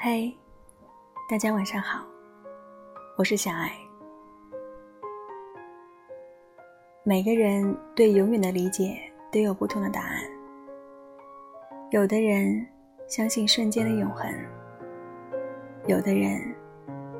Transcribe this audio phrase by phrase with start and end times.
[0.00, 0.32] 嗨，
[1.28, 2.06] 大家晚上好，
[3.16, 3.72] 我是小爱。
[7.02, 8.96] 每个人对永远的理解
[9.32, 10.22] 都有不同的答案。
[11.90, 12.64] 有的人
[13.08, 14.32] 相信瞬间的永恒，
[15.88, 16.40] 有的人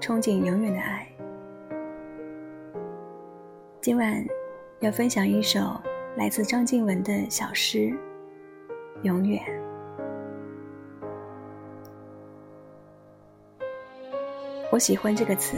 [0.00, 1.08] 憧憬永远的爱。
[3.80, 4.26] 今晚
[4.80, 5.80] 要分享一首
[6.16, 7.78] 来自张静文的小诗
[9.02, 9.40] 《永远》。
[14.74, 15.56] 我喜欢这个词，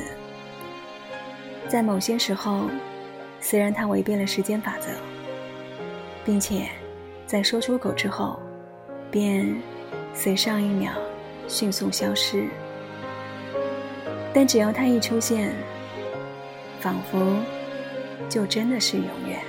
[1.67, 2.65] 在某些时候，
[3.41, 4.91] 虽然它违背了时间法则，
[6.23, 6.69] 并且
[7.27, 8.39] 在说出口之后，
[9.11, 9.57] 便
[10.13, 10.93] 随上一秒
[11.49, 12.45] 迅速消失，
[14.35, 15.55] 但只要它一出现，
[16.79, 17.39] 仿佛
[18.29, 19.41] 就真的是永远。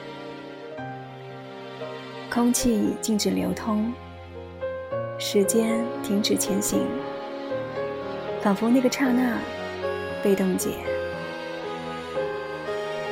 [2.29, 3.93] 空气静止流通，
[5.19, 6.87] 时间停止前行，
[8.41, 9.37] 仿佛那个刹那。
[10.27, 10.71] 被冻结，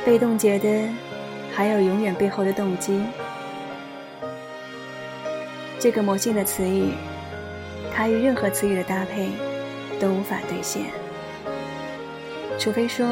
[0.04, 0.68] 被冻结的
[1.50, 3.00] 还有永远背后的动机。
[5.78, 6.92] 这个魔性的词语，
[7.90, 9.30] 它与任何词语的搭配
[9.98, 10.82] 都无法兑现，
[12.58, 13.06] 除非说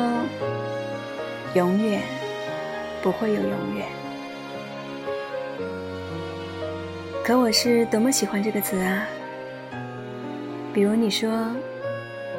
[1.54, 2.02] 永远
[3.02, 3.86] 不会有永远。
[7.24, 9.08] 可我是多么喜欢这个词啊！
[10.74, 11.46] 比如你说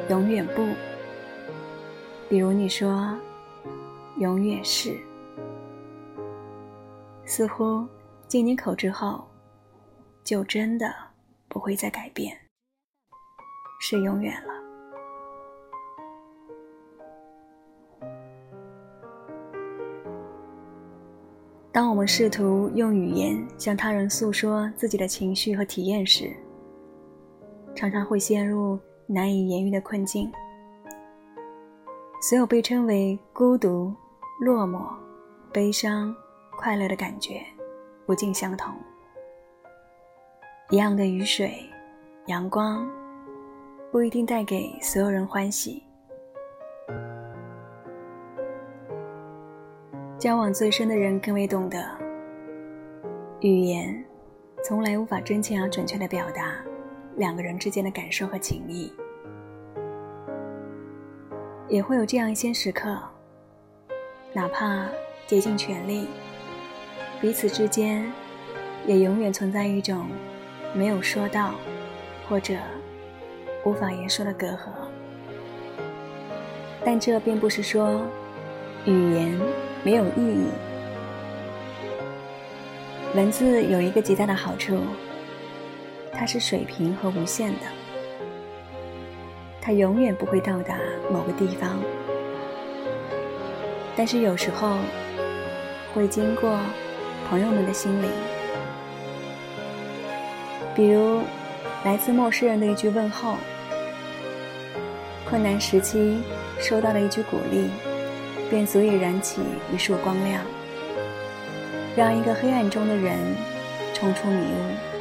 [0.08, 0.64] 永远不。
[2.28, 3.16] 比如你说
[4.18, 4.98] “永远是”，
[7.24, 7.86] 似乎
[8.26, 9.24] 进你口之后，
[10.24, 10.92] 就真的
[11.48, 12.36] 不会再改变，
[13.80, 14.52] 是永远了。
[21.70, 26.34] 当我们试图用语言向他人诉说自己的情绪和体验时，
[27.74, 28.76] 常常会陷入
[29.06, 30.28] 难以言喻的困境。
[32.28, 33.94] 所有被称为孤独、
[34.40, 34.92] 落寞、
[35.52, 36.12] 悲伤、
[36.58, 37.40] 快乐的感觉，
[38.04, 38.74] 不尽相同。
[40.70, 41.64] 一样的雨水、
[42.26, 42.84] 阳光，
[43.92, 45.80] 不一定带给所有人欢喜。
[50.18, 51.78] 交往最深的人更为懂得，
[53.38, 54.04] 语言
[54.64, 56.56] 从来无法真切而准确的表达
[57.14, 58.92] 两个人之间的感受和情谊。
[61.68, 62.96] 也会有这样一些时刻，
[64.32, 64.86] 哪怕
[65.26, 66.06] 竭尽全力，
[67.20, 68.10] 彼此之间
[68.86, 70.06] 也永远存在一种
[70.72, 71.54] 没有说到
[72.28, 72.54] 或者
[73.64, 74.68] 无法言说的隔阂。
[76.84, 78.00] 但这并不是说
[78.84, 79.36] 语言
[79.82, 80.46] 没有意义。
[83.16, 84.78] 文字有一个极大的好处，
[86.12, 87.75] 它是水平和无限的。
[89.66, 90.78] 它永远不会到达
[91.10, 91.76] 某个地方，
[93.96, 94.76] 但是有时候
[95.92, 96.56] 会经过
[97.28, 98.08] 朋友们的心灵，
[100.72, 101.20] 比如
[101.84, 103.38] 来自陌生人的一句问候，
[105.28, 106.22] 困难时期
[106.60, 107.68] 收到的一句鼓励，
[108.48, 109.40] 便足以燃起
[109.74, 110.42] 一束光亮，
[111.96, 113.18] 让一个黑暗中的人
[113.92, 114.95] 冲出迷雾。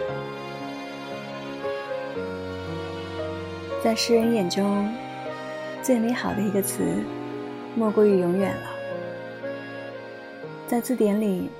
[3.85, 4.91] 在诗人眼中，
[5.83, 7.03] 最美好的一个词，
[7.75, 8.67] 莫过于永远了。
[10.65, 11.51] 在字典里，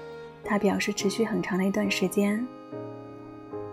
[0.44, 2.44] 它表示持续很长的一段时间。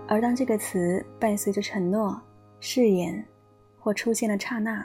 [0.07, 2.21] 而当这个词伴随着承诺、
[2.61, 3.25] 誓言，
[3.81, 4.85] 或出现的刹那，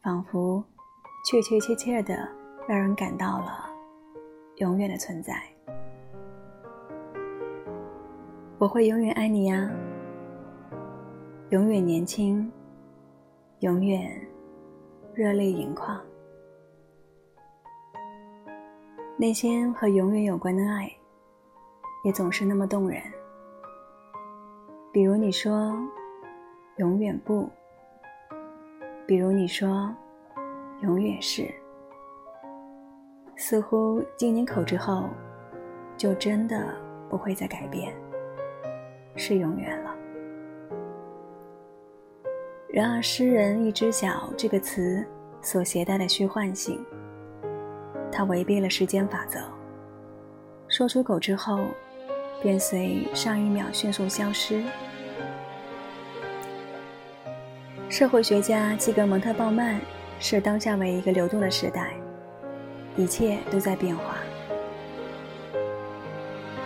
[0.00, 0.64] 仿佛
[1.30, 2.26] 确确切切的
[2.66, 3.66] 让人感到了
[4.56, 5.42] 永远的存在。
[8.56, 9.70] 我会永远爱你呀。
[11.50, 12.50] 永远年轻，
[13.60, 14.20] 永远
[15.14, 15.96] 热泪盈眶。
[19.16, 20.90] 那些和永远有关的爱，
[22.02, 23.00] 也总是那么动人。
[24.92, 25.72] 比如你说
[26.78, 27.48] “永远不”，
[29.06, 29.94] 比如你说
[30.82, 31.48] “永远是”，
[33.38, 35.08] 似乎进你口之后，
[35.96, 36.74] 就真的
[37.08, 37.94] 不会再改变，
[39.14, 39.95] 是永远了。
[42.76, 45.02] 然而，诗人一只脚这个词
[45.40, 46.78] 所携带的虚幻性，
[48.12, 49.40] 它违背了时间法则。
[50.68, 51.58] 说出口之后，
[52.42, 54.62] 便随上一秒迅速消失。
[57.88, 59.80] 社会学家基格蒙特鲍曼
[60.20, 61.94] 视当下为一个流动的时代，
[62.94, 64.18] 一切都在变化，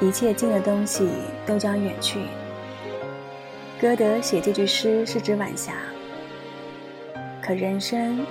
[0.00, 1.08] 一切近的东西
[1.46, 2.18] 都将远去。
[3.80, 5.74] 歌德写这句诗是指晚霞。
[7.42, 8.24] 可人生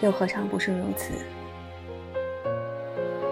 [0.00, 1.12] 又何尝不是如此？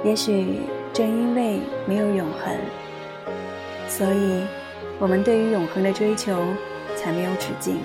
[0.05, 0.61] 也许
[0.93, 2.55] 正因为没有永恒，
[3.89, 4.45] 所以
[4.99, 6.47] 我们对于永恒的追求
[6.95, 7.79] 才没有止境。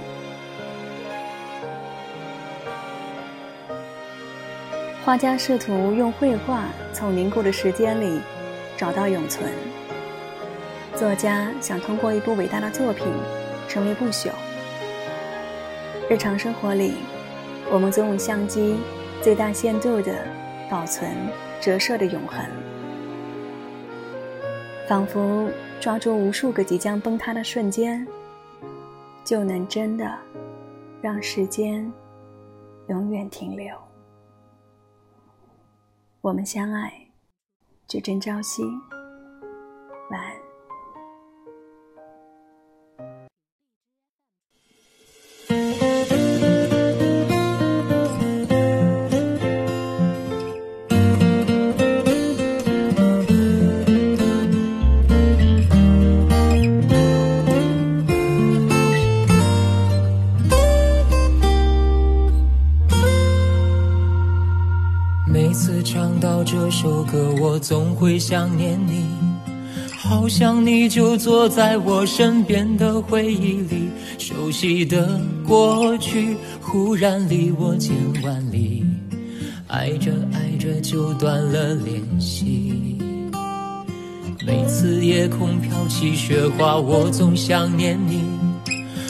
[5.06, 8.22] 画家试图用绘画从凝固的时间里
[8.78, 9.50] 找到永存。
[10.94, 13.08] 作家想通过一部伟大的作品
[13.68, 14.30] 成为不朽。
[16.10, 16.96] 日常生活里，
[17.72, 18.78] 我们总用相机
[19.22, 20.26] 最大限度地
[20.70, 21.08] 保存
[21.62, 22.44] 折射的永恒，
[24.88, 25.48] 仿佛
[25.80, 28.08] 抓住无数个即将崩塌的瞬间，
[29.24, 30.18] 就能真的
[31.00, 31.92] 让时间
[32.88, 33.76] 永远停留。
[36.22, 36.92] 我们相爱，
[37.88, 38.64] 只争朝夕。
[65.32, 69.06] 每次唱到这首歌，我总会想念你，
[69.96, 78.84] 好像你就坐在我身边的回忆里，熟悉的过去忽然离我千万里，
[79.68, 82.98] 爱着爱着就断了联系。
[84.48, 88.20] 每次夜空飘起雪花，我总想念你，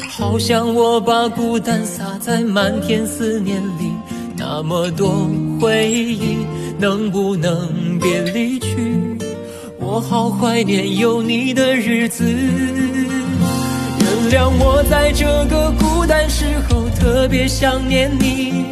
[0.09, 3.89] 好像我把孤单洒在漫天思念里，
[4.35, 5.25] 那么多
[5.59, 6.37] 回忆。
[6.79, 9.17] 能不能别离去？
[9.79, 12.23] 我好怀念有你的日子。
[12.23, 18.63] 原谅我在这个孤单时候特别想念你。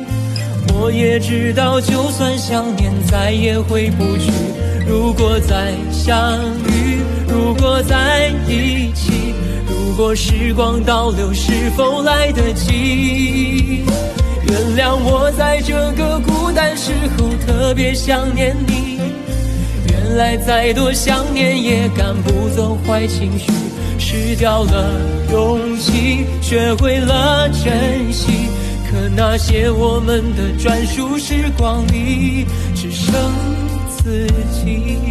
[0.74, 4.32] 我也知道，就算想念再也回不去。
[4.88, 9.34] 如果再相遇，如果在一起，
[9.68, 13.82] 如果时光倒流，是否来得及？
[14.48, 16.18] 原谅我在这个
[16.78, 19.00] 时候特别想念你，
[19.90, 23.52] 原来再多想念也赶不走坏情绪，
[23.98, 25.02] 失掉了
[25.32, 28.48] 勇气，学会了珍惜，
[28.90, 32.46] 可那些我们的专属时光里，
[32.76, 33.12] 只剩
[33.98, 34.28] 自
[34.64, 35.07] 己。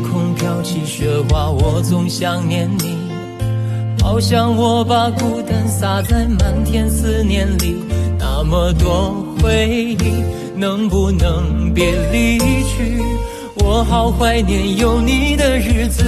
[0.00, 2.96] 空飘起雪花我总想念你，
[4.02, 7.76] 好像我把孤单洒在漫天思念里。
[8.18, 10.22] 那么多回忆，
[10.56, 13.02] 能不能别离去？
[13.56, 16.04] 我好怀念有你的日子。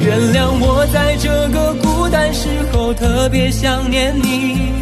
[0.00, 4.72] 原谅我在这个孤单时候特别想念你。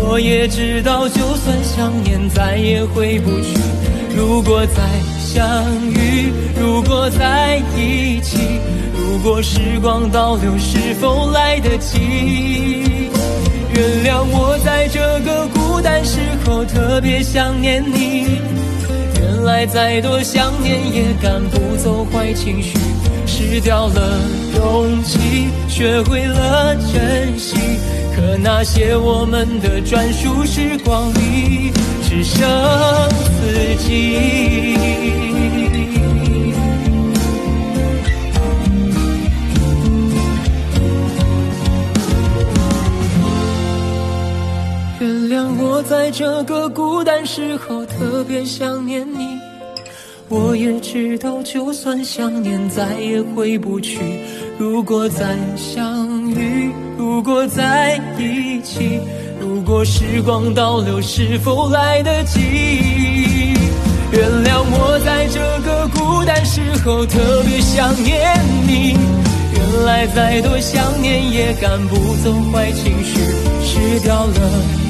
[0.00, 3.58] 我也知道，就算想念再也回不去。
[4.16, 4.82] 如果再。
[5.34, 5.44] 相
[5.90, 8.38] 遇，如果在一起，
[8.96, 11.98] 如果时光倒流，是否来得及？
[13.74, 18.38] 原谅我在这个孤单时候特别想念你。
[19.20, 22.78] 原来再多想念也赶不走坏情绪，
[23.26, 24.20] 失掉了
[24.54, 27.56] 勇气，学会了珍惜。
[28.14, 31.72] 可那些我们的专属时光里，
[46.16, 49.36] 这个孤单时候特别想念你，
[50.28, 53.98] 我也知道，就算想念再也回不去。
[54.56, 59.00] 如果再相遇，如果在一起，
[59.40, 62.40] 如果时光倒流，是否来得及？
[64.12, 69.23] 原谅我在这个孤单时候特别想念你。
[69.64, 73.18] 原来再多想念也赶不走坏情绪，
[73.62, 74.34] 失掉了。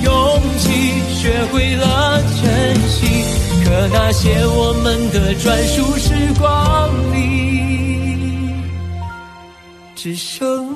[0.02, 0.12] 勇
[0.58, 0.68] 气，
[1.14, 3.06] 学会了珍惜，
[3.64, 8.52] 可那些我们的专属时光里，
[9.94, 10.66] 只剩。